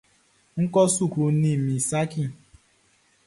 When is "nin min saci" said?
1.41-2.23